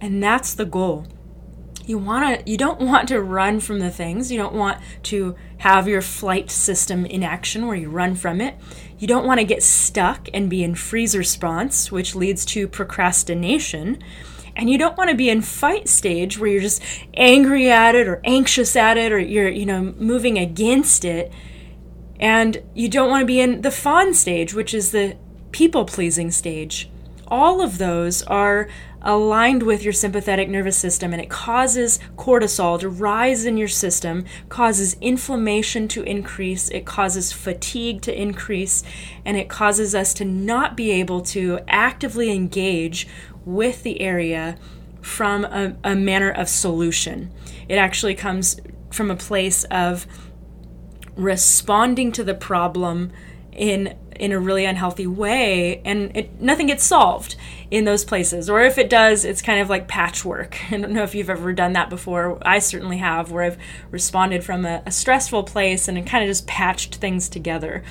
And 0.00 0.22
that's 0.22 0.54
the 0.54 0.64
goal. 0.64 1.06
You 1.86 1.98
want 1.98 2.44
to 2.44 2.50
you 2.50 2.56
don't 2.56 2.80
want 2.80 3.08
to 3.08 3.20
run 3.20 3.60
from 3.60 3.78
the 3.78 3.90
things. 3.90 4.30
You 4.30 4.38
don't 4.38 4.54
want 4.54 4.80
to 5.04 5.36
have 5.58 5.86
your 5.86 6.02
flight 6.02 6.50
system 6.50 7.06
in 7.06 7.22
action 7.22 7.66
where 7.66 7.76
you 7.76 7.88
run 7.90 8.16
from 8.16 8.40
it. 8.40 8.56
You 8.98 9.06
don't 9.06 9.26
want 9.26 9.38
to 9.38 9.46
get 9.46 9.62
stuck 9.62 10.28
and 10.34 10.50
be 10.50 10.64
in 10.64 10.74
freeze 10.74 11.16
response, 11.16 11.92
which 11.92 12.14
leads 12.14 12.44
to 12.46 12.66
procrastination. 12.66 14.02
And 14.56 14.68
you 14.70 14.78
don't 14.78 14.96
want 14.96 15.10
to 15.10 15.16
be 15.16 15.28
in 15.28 15.42
fight 15.42 15.88
stage 15.88 16.38
where 16.38 16.50
you're 16.50 16.62
just 16.62 16.82
angry 17.14 17.70
at 17.70 17.94
it 17.94 18.08
or 18.08 18.20
anxious 18.24 18.74
at 18.74 18.96
it 18.96 19.12
or 19.12 19.18
you're, 19.18 19.48
you 19.48 19.66
know, 19.66 19.94
moving 19.98 20.38
against 20.38 21.04
it. 21.04 21.32
And 22.18 22.62
you 22.74 22.88
don't 22.88 23.10
want 23.10 23.22
to 23.22 23.26
be 23.26 23.40
in 23.40 23.60
the 23.60 23.70
fawn 23.70 24.14
stage, 24.14 24.54
which 24.54 24.72
is 24.72 24.90
the 24.90 25.16
people 25.52 25.84
pleasing 25.84 26.30
stage 26.30 26.90
all 27.28 27.60
of 27.60 27.78
those 27.78 28.22
are 28.22 28.68
aligned 29.02 29.62
with 29.62 29.84
your 29.84 29.92
sympathetic 29.92 30.48
nervous 30.48 30.76
system 30.76 31.12
and 31.12 31.22
it 31.22 31.30
causes 31.30 31.98
cortisol 32.16 32.78
to 32.80 32.88
rise 32.88 33.44
in 33.44 33.56
your 33.56 33.68
system, 33.68 34.24
causes 34.48 34.96
inflammation 35.00 35.86
to 35.86 36.02
increase, 36.02 36.68
it 36.70 36.84
causes 36.84 37.32
fatigue 37.32 38.02
to 38.02 38.20
increase, 38.20 38.82
and 39.24 39.36
it 39.36 39.48
causes 39.48 39.94
us 39.94 40.12
to 40.14 40.24
not 40.24 40.76
be 40.76 40.90
able 40.90 41.20
to 41.20 41.60
actively 41.68 42.32
engage 42.32 43.06
with 43.46 43.82
the 43.84 44.02
area 44.02 44.58
from 45.00 45.44
a, 45.44 45.76
a 45.84 45.94
manner 45.94 46.30
of 46.30 46.48
solution. 46.48 47.32
It 47.68 47.76
actually 47.76 48.14
comes 48.14 48.60
from 48.90 49.10
a 49.10 49.16
place 49.16 49.64
of 49.64 50.06
responding 51.14 52.12
to 52.12 52.24
the 52.24 52.34
problem 52.34 53.12
in 53.52 53.96
in 54.16 54.32
a 54.32 54.38
really 54.38 54.64
unhealthy 54.64 55.06
way 55.06 55.82
and 55.84 56.16
it, 56.16 56.40
nothing 56.40 56.68
gets 56.68 56.82
solved 56.82 57.36
in 57.70 57.84
those 57.84 58.04
places. 58.04 58.48
Or 58.48 58.62
if 58.62 58.78
it 58.78 58.90
does 58.90 59.24
it's 59.24 59.42
kind 59.42 59.60
of 59.60 59.68
like 59.70 59.88
patchwork. 59.88 60.58
I 60.72 60.78
don't 60.78 60.92
know 60.92 61.02
if 61.02 61.14
you've 61.14 61.30
ever 61.30 61.52
done 61.52 61.72
that 61.74 61.88
before. 61.88 62.38
I 62.42 62.58
certainly 62.58 62.98
have 62.98 63.30
where 63.30 63.44
i've 63.44 63.58
responded 63.90 64.42
from 64.42 64.64
a, 64.64 64.82
a 64.86 64.90
stressful 64.90 65.44
place 65.44 65.86
and 65.86 66.06
kind 66.06 66.24
of 66.24 66.28
just 66.28 66.46
patched 66.46 66.96
things 66.96 67.28
together. 67.28 67.84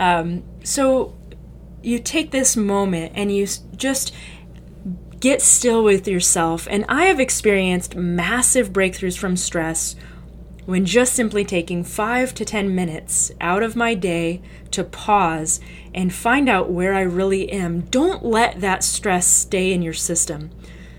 Um, 0.00 0.44
so 0.64 1.16
you 1.82 1.98
take 1.98 2.30
this 2.30 2.56
moment 2.56 3.12
and 3.14 3.34
you 3.34 3.46
just 3.76 4.14
get 5.22 5.40
still 5.40 5.82
with 5.82 6.06
yourself 6.06 6.66
and 6.68 6.84
i 6.88 7.04
have 7.04 7.20
experienced 7.20 7.94
massive 7.94 8.72
breakthroughs 8.72 9.16
from 9.16 9.36
stress 9.36 9.94
when 10.66 10.84
just 10.84 11.12
simply 11.12 11.44
taking 11.44 11.82
five 11.82 12.34
to 12.34 12.44
10 12.44 12.74
minutes 12.74 13.32
out 13.40 13.62
of 13.62 13.76
my 13.76 13.94
day 13.94 14.40
to 14.70 14.84
pause 14.84 15.60
and 15.94 16.12
find 16.12 16.48
out 16.48 16.70
where 16.70 16.94
I 16.94 17.00
really 17.00 17.50
am. 17.50 17.80
Don't 17.82 18.24
let 18.24 18.60
that 18.60 18.84
stress 18.84 19.26
stay 19.26 19.72
in 19.72 19.82
your 19.82 19.92
system. 19.92 20.50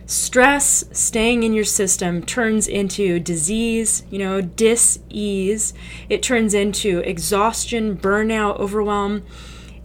Stress 0.05 0.83
staying 0.91 1.43
in 1.43 1.53
your 1.53 1.63
system 1.63 2.21
turns 2.21 2.67
into 2.67 3.19
disease, 3.19 4.03
you 4.09 4.19
know, 4.19 4.41
dis 4.41 4.99
ease. 5.09 5.73
It 6.09 6.21
turns 6.21 6.53
into 6.53 6.99
exhaustion, 6.99 7.95
burnout, 7.95 8.59
overwhelm, 8.59 9.23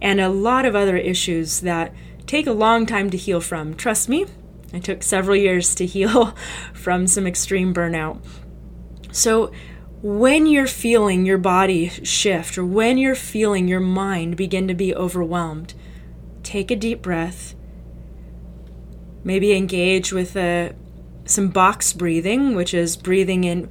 and 0.01 0.19
a 0.19 0.29
lot 0.29 0.65
of 0.65 0.75
other 0.75 0.97
issues 0.97 1.61
that 1.61 1.93
take 2.29 2.45
a 2.45 2.51
long 2.51 2.85
time 2.85 3.09
to 3.09 3.17
heal 3.17 3.41
from. 3.41 3.73
Trust 3.73 4.07
me, 4.07 4.27
I 4.71 4.77
took 4.77 5.01
several 5.01 5.35
years 5.35 5.73
to 5.73 5.85
heal 5.87 6.27
from 6.73 7.07
some 7.07 7.25
extreme 7.25 7.73
burnout. 7.73 8.23
So, 9.11 9.51
when 10.03 10.45
you're 10.45 10.67
feeling 10.67 11.25
your 11.25 11.39
body 11.39 11.89
shift 11.89 12.57
or 12.57 12.65
when 12.65 12.99
you're 12.99 13.15
feeling 13.15 13.67
your 13.67 13.79
mind 13.79 14.37
begin 14.37 14.67
to 14.67 14.75
be 14.75 14.95
overwhelmed, 14.95 15.73
take 16.43 16.69
a 16.69 16.75
deep 16.75 17.01
breath. 17.01 17.55
Maybe 19.23 19.53
engage 19.53 20.13
with 20.13 20.37
a, 20.37 20.69
uh, 20.69 20.73
some 21.25 21.49
box 21.49 21.93
breathing, 21.93 22.55
which 22.55 22.75
is 22.75 22.95
breathing 22.95 23.43
in 23.43 23.69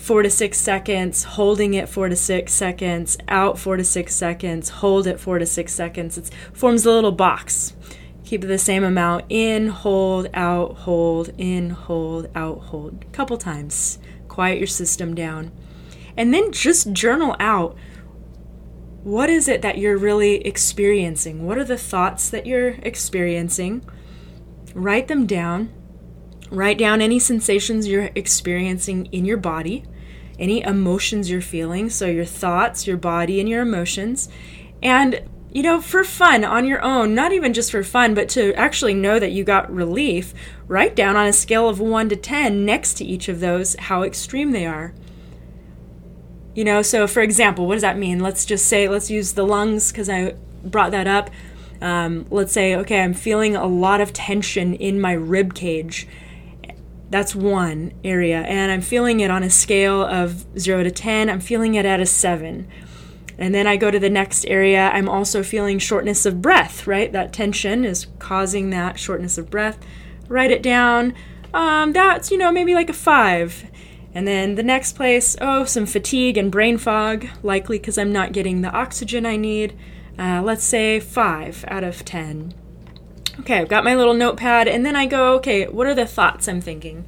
four 0.00 0.22
to 0.22 0.30
six 0.30 0.58
seconds, 0.58 1.24
holding 1.24 1.74
it 1.74 1.86
four 1.86 2.08
to 2.08 2.16
six 2.16 2.54
seconds, 2.54 3.18
out 3.28 3.58
four 3.58 3.76
to 3.76 3.84
six 3.84 4.14
seconds, 4.14 4.70
hold 4.70 5.06
it 5.06 5.20
four 5.20 5.38
to 5.38 5.44
six 5.44 5.74
seconds. 5.74 6.16
It 6.16 6.30
forms 6.54 6.86
a 6.86 6.90
little 6.90 7.12
box. 7.12 7.74
Keep 8.24 8.42
the 8.42 8.58
same 8.58 8.82
amount 8.82 9.26
in, 9.28 9.68
hold, 9.68 10.28
out, 10.32 10.78
hold, 10.78 11.30
in, 11.36 11.70
hold, 11.70 12.28
out, 12.34 12.60
hold. 12.60 13.04
A 13.04 13.10
couple 13.10 13.36
times 13.36 13.98
quiet 14.26 14.58
your 14.58 14.66
system 14.66 15.14
down. 15.14 15.52
And 16.16 16.32
then 16.32 16.50
just 16.50 16.92
journal 16.92 17.36
out 17.38 17.76
what 19.02 19.28
is 19.28 19.48
it 19.48 19.62
that 19.62 19.78
you're 19.78 19.98
really 19.98 20.36
experiencing? 20.46 21.46
What 21.46 21.58
are 21.58 21.64
the 21.64 21.78
thoughts 21.78 22.30
that 22.30 22.46
you're 22.46 22.76
experiencing? 22.82 23.84
Write 24.74 25.08
them 25.08 25.26
down. 25.26 25.72
Write 26.50 26.78
down 26.78 27.00
any 27.00 27.18
sensations 27.18 27.86
you're 27.86 28.10
experiencing 28.14 29.06
in 29.06 29.24
your 29.24 29.36
body, 29.36 29.84
any 30.40 30.62
emotions 30.62 31.30
you're 31.30 31.40
feeling. 31.40 31.90
So, 31.90 32.06
your 32.06 32.24
thoughts, 32.24 32.86
your 32.86 32.96
body, 32.96 33.38
and 33.38 33.48
your 33.48 33.62
emotions. 33.62 34.28
And 34.82 35.22
you 35.52 35.62
know, 35.62 35.80
for 35.80 36.04
fun 36.04 36.44
on 36.44 36.64
your 36.64 36.82
own, 36.82 37.14
not 37.14 37.32
even 37.32 37.52
just 37.52 37.72
for 37.72 37.82
fun, 37.82 38.14
but 38.14 38.28
to 38.30 38.54
actually 38.54 38.94
know 38.94 39.18
that 39.18 39.32
you 39.32 39.42
got 39.42 39.72
relief, 39.72 40.32
write 40.68 40.94
down 40.94 41.16
on 41.16 41.26
a 41.26 41.32
scale 41.32 41.68
of 41.68 41.80
1 41.80 42.08
to 42.10 42.16
10 42.16 42.64
next 42.64 42.94
to 42.94 43.04
each 43.04 43.28
of 43.28 43.40
those 43.40 43.74
how 43.76 44.02
extreme 44.02 44.52
they 44.52 44.64
are. 44.64 44.94
You 46.54 46.64
know, 46.64 46.82
so 46.82 47.06
for 47.06 47.20
example, 47.20 47.66
what 47.66 47.74
does 47.74 47.82
that 47.82 47.98
mean? 47.98 48.20
Let's 48.20 48.44
just 48.44 48.66
say, 48.66 48.88
let's 48.88 49.10
use 49.10 49.32
the 49.32 49.44
lungs 49.44 49.90
because 49.90 50.08
I 50.08 50.34
brought 50.64 50.92
that 50.92 51.08
up. 51.08 51.30
Um, 51.80 52.26
let's 52.30 52.52
say, 52.52 52.76
okay, 52.76 53.00
I'm 53.00 53.14
feeling 53.14 53.56
a 53.56 53.66
lot 53.66 54.00
of 54.00 54.12
tension 54.12 54.74
in 54.74 55.00
my 55.00 55.12
rib 55.12 55.54
cage. 55.54 56.06
That's 57.10 57.34
one 57.34 57.92
area. 58.04 58.40
And 58.42 58.72
I'm 58.72 58.80
feeling 58.80 59.20
it 59.20 59.30
on 59.30 59.42
a 59.42 59.50
scale 59.50 60.02
of 60.02 60.46
0 60.58 60.84
to 60.84 60.90
10. 60.90 61.28
I'm 61.28 61.40
feeling 61.40 61.74
it 61.74 61.84
at 61.84 62.00
a 62.00 62.06
7 62.06 62.68
and 63.40 63.54
then 63.54 63.66
I 63.66 63.78
go 63.78 63.90
to 63.90 63.98
the 63.98 64.10
next 64.10 64.44
area. 64.44 64.90
I'm 64.92 65.08
also 65.08 65.42
feeling 65.42 65.78
shortness 65.78 66.26
of 66.26 66.42
breath, 66.42 66.86
right? 66.86 67.10
That 67.10 67.32
tension 67.32 67.86
is 67.86 68.06
causing 68.18 68.68
that 68.70 68.98
shortness 68.98 69.38
of 69.38 69.48
breath. 69.48 69.78
Write 70.28 70.50
it 70.50 70.62
down. 70.62 71.14
Um, 71.54 71.92
that's, 71.92 72.30
you 72.30 72.36
know, 72.36 72.52
maybe 72.52 72.74
like 72.74 72.90
a 72.90 72.92
five. 72.92 73.64
And 74.12 74.28
then 74.28 74.56
the 74.56 74.62
next 74.62 74.92
place, 74.92 75.36
oh, 75.40 75.64
some 75.64 75.86
fatigue 75.86 76.36
and 76.36 76.52
brain 76.52 76.76
fog, 76.76 77.28
likely 77.42 77.78
because 77.78 77.96
I'm 77.96 78.12
not 78.12 78.32
getting 78.32 78.60
the 78.60 78.70
oxygen 78.72 79.24
I 79.24 79.36
need. 79.36 79.76
Uh, 80.18 80.42
let's 80.42 80.64
say 80.64 81.00
five 81.00 81.64
out 81.66 81.82
of 81.82 82.04
10. 82.04 82.52
Okay, 83.38 83.58
I've 83.58 83.68
got 83.68 83.84
my 83.84 83.94
little 83.94 84.14
notepad, 84.14 84.68
and 84.68 84.84
then 84.84 84.96
I 84.96 85.06
go, 85.06 85.34
okay, 85.36 85.66
what 85.66 85.86
are 85.86 85.94
the 85.94 86.06
thoughts 86.06 86.48
I'm 86.48 86.60
thinking? 86.60 87.06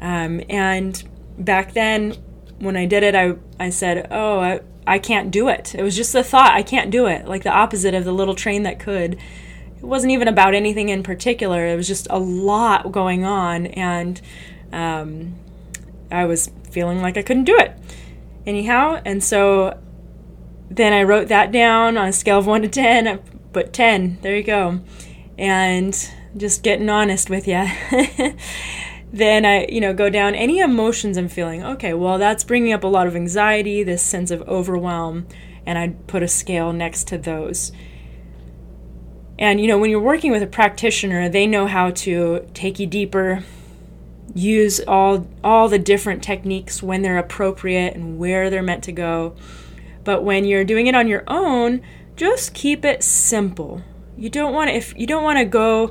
Um, 0.00 0.42
and 0.48 1.02
back 1.38 1.72
then, 1.72 2.16
when 2.58 2.76
I 2.76 2.86
did 2.86 3.02
it, 3.02 3.14
I, 3.14 3.36
I 3.58 3.70
said, 3.70 4.08
oh, 4.10 4.40
I, 4.40 4.60
I 4.86 4.98
can't 4.98 5.30
do 5.30 5.48
it. 5.48 5.74
It 5.74 5.82
was 5.82 5.96
just 5.96 6.12
the 6.12 6.24
thought, 6.24 6.52
I 6.52 6.62
can't 6.62 6.90
do 6.90 7.06
it. 7.06 7.26
Like 7.26 7.44
the 7.44 7.52
opposite 7.52 7.94
of 7.94 8.04
the 8.04 8.12
little 8.12 8.34
train 8.34 8.64
that 8.64 8.80
could. 8.80 9.14
It 9.14 9.84
wasn't 9.84 10.12
even 10.12 10.28
about 10.28 10.54
anything 10.54 10.88
in 10.88 11.02
particular. 11.02 11.66
It 11.66 11.76
was 11.76 11.86
just 11.88 12.06
a 12.10 12.18
lot 12.18 12.92
going 12.92 13.24
on, 13.24 13.66
and 13.66 14.20
um, 14.72 15.34
I 16.10 16.24
was 16.24 16.50
feeling 16.70 17.00
like 17.00 17.16
I 17.16 17.22
couldn't 17.22 17.44
do 17.44 17.56
it. 17.56 17.78
Anyhow, 18.44 19.00
and 19.04 19.22
so 19.22 19.78
then 20.70 20.92
I 20.92 21.02
wrote 21.02 21.28
that 21.28 21.52
down 21.52 21.96
on 21.96 22.08
a 22.08 22.12
scale 22.12 22.38
of 22.38 22.46
1 22.46 22.62
to 22.62 22.68
10. 22.68 23.06
I 23.06 23.16
put 23.52 23.72
10. 23.72 24.18
There 24.22 24.36
you 24.36 24.42
go. 24.42 24.80
And 25.38 25.94
just 26.36 26.62
getting 26.62 26.88
honest 26.88 27.28
with 27.30 27.46
you. 27.46 27.66
then 29.12 29.44
I, 29.44 29.66
you 29.66 29.80
know, 29.80 29.92
go 29.92 30.08
down 30.08 30.34
any 30.34 30.58
emotions 30.60 31.16
I'm 31.16 31.28
feeling. 31.28 31.62
Okay, 31.62 31.94
well, 31.94 32.18
that's 32.18 32.44
bringing 32.44 32.72
up 32.72 32.84
a 32.84 32.88
lot 32.88 33.06
of 33.06 33.14
anxiety, 33.14 33.82
this 33.82 34.02
sense 34.02 34.30
of 34.30 34.42
overwhelm, 34.42 35.26
and 35.66 35.78
I'd 35.78 36.06
put 36.06 36.22
a 36.22 36.28
scale 36.28 36.72
next 36.72 37.08
to 37.08 37.18
those. 37.18 37.72
And 39.38 39.60
you 39.60 39.66
know, 39.66 39.78
when 39.78 39.90
you're 39.90 40.00
working 40.00 40.30
with 40.30 40.42
a 40.42 40.46
practitioner, 40.46 41.28
they 41.28 41.46
know 41.46 41.66
how 41.66 41.90
to 41.90 42.48
take 42.54 42.78
you 42.78 42.86
deeper, 42.86 43.42
use 44.34 44.80
all 44.80 45.26
all 45.42 45.68
the 45.68 45.78
different 45.78 46.22
techniques 46.22 46.82
when 46.82 47.02
they're 47.02 47.18
appropriate 47.18 47.94
and 47.94 48.18
where 48.18 48.50
they're 48.50 48.62
meant 48.62 48.84
to 48.84 48.92
go. 48.92 49.34
But 50.04 50.22
when 50.22 50.44
you're 50.44 50.64
doing 50.64 50.86
it 50.86 50.94
on 50.94 51.08
your 51.08 51.24
own, 51.26 51.82
just 52.16 52.54
keep 52.54 52.84
it 52.84 53.02
simple. 53.02 53.82
You 54.16 54.28
don't 54.28 54.52
want 54.52 54.70
to 54.70 54.76
if 54.76 54.96
you 54.96 55.06
don't 55.06 55.24
want 55.24 55.38
to 55.38 55.44
go 55.44 55.90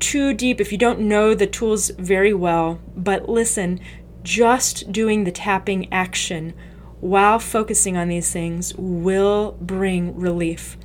too 0.00 0.32
deep 0.32 0.60
if 0.60 0.72
you 0.72 0.78
don't 0.78 1.00
know 1.00 1.34
the 1.34 1.46
tools 1.46 1.90
very 1.90 2.32
well, 2.32 2.80
but 2.96 3.28
listen, 3.28 3.80
just 4.22 4.92
doing 4.92 5.24
the 5.24 5.32
tapping 5.32 5.92
action 5.92 6.54
while 7.00 7.38
focusing 7.38 7.96
on 7.96 8.08
these 8.08 8.32
things 8.32 8.74
will 8.76 9.56
bring 9.60 10.16
relief. 10.16 10.76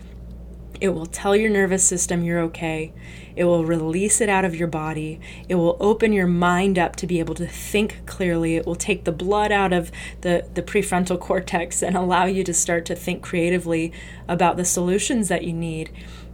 It 0.81 0.89
will 0.89 1.05
tell 1.05 1.35
your 1.35 1.49
nervous 1.49 1.85
system 1.87 2.23
you're 2.23 2.41
okay. 2.41 2.93
It 3.35 3.45
will 3.45 3.63
release 3.63 4.19
it 4.21 4.29
out 4.29 4.43
of 4.43 4.55
your 4.55 4.67
body. 4.67 5.19
It 5.47 5.55
will 5.55 5.77
open 5.79 6.11
your 6.11 6.27
mind 6.27 6.77
up 6.77 6.95
to 6.97 7.07
be 7.07 7.19
able 7.19 7.35
to 7.35 7.47
think 7.47 8.05
clearly. 8.05 8.57
It 8.57 8.65
will 8.65 8.75
take 8.75 9.05
the 9.05 9.11
blood 9.11 9.51
out 9.51 9.71
of 9.71 9.91
the, 10.21 10.45
the 10.53 10.61
prefrontal 10.61 11.19
cortex 11.21 11.81
and 11.81 11.95
allow 11.95 12.25
you 12.25 12.43
to 12.43 12.53
start 12.53 12.85
to 12.85 12.95
think 12.95 13.23
creatively 13.23 13.93
about 14.27 14.57
the 14.57 14.65
solutions 14.65 15.29
that 15.29 15.45
you 15.45 15.53
need. 15.53 15.89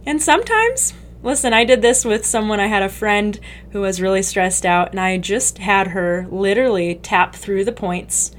And 0.06 0.22
sometimes, 0.22 0.94
listen, 1.22 1.52
I 1.52 1.64
did 1.64 1.82
this 1.82 2.04
with 2.04 2.24
someone. 2.24 2.60
I 2.60 2.66
had 2.66 2.82
a 2.82 2.88
friend 2.88 3.38
who 3.70 3.80
was 3.80 4.00
really 4.00 4.22
stressed 4.22 4.64
out, 4.64 4.90
and 4.90 5.00
I 5.00 5.18
just 5.18 5.58
had 5.58 5.88
her 5.88 6.26
literally 6.30 6.96
tap 6.96 7.34
through 7.36 7.64
the 7.64 7.72
points, 7.72 8.32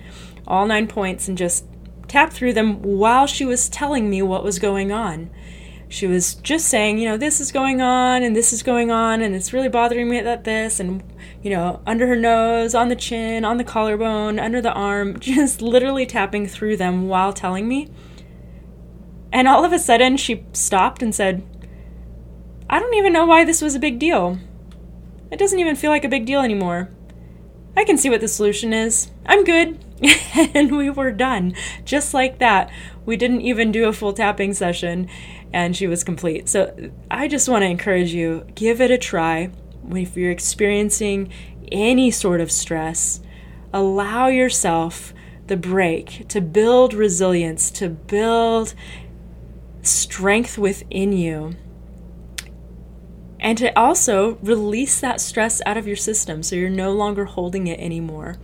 all 0.48 0.66
nine 0.66 0.88
points, 0.88 1.28
and 1.28 1.38
just 1.38 1.66
tap 2.08 2.34
through 2.34 2.54
them 2.54 2.82
while 2.82 3.28
she 3.28 3.46
was 3.46 3.70
telling 3.70 4.10
me 4.10 4.22
what 4.22 4.44
was 4.44 4.60
going 4.60 4.92
on 4.92 5.30
she 5.92 6.08
was 6.08 6.36
just 6.36 6.70
saying, 6.70 7.00
you 7.00 7.06
know, 7.08 7.18
this 7.18 7.42
is 7.42 7.52
going 7.52 7.82
on 7.82 8.24
and 8.24 8.34
this 8.34 8.54
is 8.54 8.64
going 8.64 8.92
on 8.92 9.22
and 9.22 9.36
it's 9.36 9.52
really 9.52 9.68
bothering 9.68 10.10
me 10.10 10.20
at 10.20 10.46
this 10.46 10.80
and 10.80 11.04
you 11.44 11.50
know, 11.50 11.82
under 11.86 12.08
her 12.08 12.16
nose, 12.16 12.74
on 12.74 12.88
the 12.88 12.96
chin, 12.96 13.44
on 13.44 13.58
the 13.58 13.64
collarbone, 13.64 14.40
under 14.40 14.62
the 14.62 14.72
arm, 14.72 15.20
just 15.20 15.62
literally 15.62 16.06
tapping 16.06 16.48
through 16.48 16.78
them 16.78 17.08
while 17.08 17.34
telling 17.34 17.68
me. 17.68 17.90
And 19.34 19.48
all 19.48 19.66
of 19.66 19.74
a 19.74 19.80
sudden 19.80 20.16
she 20.16 20.46
stopped 20.54 21.04
and 21.04 21.14
said, 21.14 21.44
I 22.72 22.80
don't 22.80 22.94
even 22.94 23.12
know 23.12 23.26
why 23.26 23.44
this 23.44 23.62
was 23.62 23.76
a 23.76 23.80
big 23.80 24.00
deal. 24.00 24.40
It 25.30 25.38
doesn't 25.38 25.60
even 25.60 25.76
feel 25.76 25.92
like 25.92 26.06
a 26.06 26.10
big 26.10 26.26
deal 26.26 26.40
anymore. 26.40 26.90
I 27.76 27.84
can 27.84 27.98
see 27.98 28.10
what 28.10 28.22
the 28.22 28.30
solution 28.30 28.72
is. 28.72 29.12
I'm 29.26 29.44
good. 29.44 29.78
and 30.54 30.76
we 30.78 30.90
were 30.90 31.12
done. 31.12 31.54
Just 31.84 32.14
like 32.14 32.40
that. 32.40 32.72
We 33.06 33.18
didn't 33.18 33.42
even 33.42 33.74
do 33.74 33.90
a 33.90 33.94
full 33.94 34.14
tapping 34.14 34.54
session 34.54 35.10
and 35.52 35.76
she 35.76 35.86
was 35.86 36.06
complete. 36.06 36.48
So 36.48 36.92
I 37.12 37.28
just 37.28 37.50
want 37.50 37.64
to 37.64 37.70
encourage 37.70 38.14
you 38.14 38.48
give 38.56 38.80
it 38.80 38.90
a 38.90 38.98
try. 38.98 39.52
If 39.90 40.16
you're 40.16 40.32
experiencing 40.32 41.30
any 41.74 42.10
sort 42.10 42.40
of 42.40 42.52
stress, 42.52 43.20
allow 43.74 44.28
yourself 44.28 45.14
the 45.48 45.58
break 45.58 46.26
to 46.30 46.40
build 46.40 46.94
resilience, 46.94 47.70
to 47.72 47.90
build 47.90 48.74
strength 49.82 50.58
within 50.58 51.12
you, 51.12 51.56
and 53.42 53.58
to 53.58 53.78
also 53.78 54.38
release 54.44 55.02
that 55.02 55.20
stress 55.20 55.62
out 55.66 55.76
of 55.76 55.88
your 55.88 55.96
system 55.96 56.44
so 56.44 56.56
you're 56.56 56.70
no 56.70 56.94
longer 56.94 57.26
holding 57.26 57.68
it 57.68 57.80
anymore. 57.80 58.38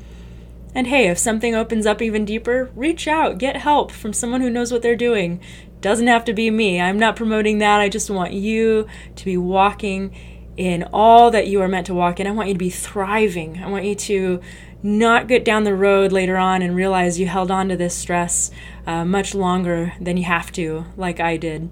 And 0.74 0.88
hey, 0.88 1.08
if 1.08 1.18
something 1.18 1.56
opens 1.56 1.86
up 1.86 2.02
even 2.02 2.26
deeper, 2.26 2.72
reach 2.76 3.08
out, 3.08 3.38
get 3.38 3.58
help 3.58 3.92
from 3.92 4.12
someone 4.12 4.42
who 4.42 4.50
knows 4.50 4.72
what 4.72 4.82
they're 4.82 4.96
doing. 4.96 5.40
Doesn't 5.82 6.08
have 6.08 6.26
to 6.26 6.34
be 6.34 6.52
me. 6.52 6.82
I'm 6.82 7.00
not 7.00 7.16
promoting 7.16 7.60
that. 7.60 7.80
I 7.80 7.90
just 7.90 8.10
want 8.10 8.34
you 8.34 8.88
to 9.16 9.26
be 9.26 9.38
walking 9.38 10.16
in 10.58 10.84
all 10.92 11.30
that 11.32 11.48
you 11.48 11.62
are 11.62 11.68
meant 11.68 11.86
to 11.88 11.94
walk 11.94 12.20
in. 12.20 12.28
I 12.28 12.32
want 12.32 12.50
you 12.50 12.56
to 12.56 12.60
be 12.60 12.72
thriving. 12.72 13.64
I 13.64 13.70
want 13.70 13.86
you 13.86 13.96
to 13.96 14.42
not 14.84 15.28
get 15.28 15.46
down 15.46 15.64
the 15.64 15.76
road 15.76 16.12
later 16.12 16.38
on 16.38 16.62
and 16.62 16.76
realize 16.76 17.20
you 17.20 17.28
held 17.28 17.52
on 17.52 17.70
to 17.70 17.78
this 17.78 17.96
stress 17.96 18.52
uh, 18.86 19.06
much 19.06 19.36
longer 19.36 19.94
than 20.02 20.18
you 20.18 20.24
have 20.24 20.52
to, 20.54 20.86
like 20.96 21.20
I 21.20 21.38
did. 21.38 21.70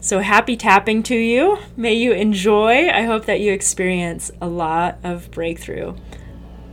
So 0.00 0.20
happy 0.20 0.56
tapping 0.56 1.02
to 1.04 1.16
you. 1.16 1.58
May 1.76 1.94
you 1.94 2.12
enjoy. 2.12 2.88
I 2.88 3.02
hope 3.02 3.26
that 3.26 3.40
you 3.40 3.52
experience 3.52 4.30
a 4.40 4.46
lot 4.46 4.98
of 5.02 5.30
breakthrough. 5.30 5.94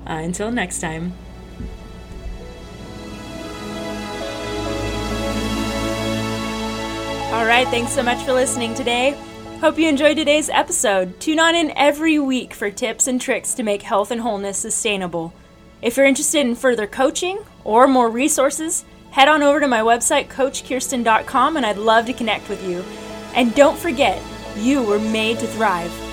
Uh, 0.08 0.22
until 0.22 0.52
next 0.52 0.80
time. 0.80 1.14
All 7.34 7.46
right, 7.46 7.68
thanks 7.68 7.92
so 7.92 8.04
much 8.04 8.24
for 8.24 8.34
listening 8.34 8.74
today. 8.76 9.18
Hope 9.60 9.80
you 9.80 9.90
enjoyed 9.90 10.16
today's 10.16 10.50
episode. 10.50 11.20
Tune 11.20 11.40
on 11.40 11.56
in 11.56 11.72
every 11.76 12.20
week 12.20 12.54
for 12.54 12.70
tips 12.70 13.08
and 13.08 13.20
tricks 13.20 13.54
to 13.56 13.64
make 13.64 13.82
health 13.82 14.12
and 14.12 14.22
wholeness 14.22 14.58
sustainable. 14.58 15.34
If 15.82 15.98
you're 15.98 16.06
interested 16.06 16.46
in 16.46 16.56
further 16.56 16.88
coaching 16.88 17.40
or 17.64 17.88
more 17.88 18.10
resources, 18.10 18.86
head 19.12 19.28
on 19.28 19.44
over 19.44 19.60
to 19.60 19.68
my 19.68 19.82
website, 19.82 20.28
coachkirsten.com, 20.28 21.58
and 21.58 21.66
I'd 21.66 21.78
love 21.78 22.06
to 22.06 22.14
connect 22.14 22.48
with 22.48 22.64
you. 22.64 22.84
And 23.36 23.54
don't 23.54 23.78
forget, 23.78 24.22
you 24.56 24.82
were 24.82 25.00
made 25.00 25.40
to 25.40 25.48
thrive. 25.48 26.05